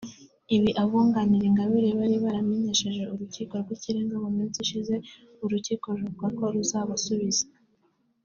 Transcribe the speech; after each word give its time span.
Ibi 0.55 0.71
abunganira 0.83 1.45
Ingabire 1.47 1.89
bari 1.99 2.17
barabimenyesheje 2.23 3.01
Urukiko 3.13 3.53
rw’Ikirenga 3.63 4.15
mu 4.23 4.29
minsi 4.37 4.57
ishize 4.65 4.95
urukiko 5.43 5.87
ruvuga 5.99 6.27
ko 6.37 6.43
ruzabasubiza 6.53 7.45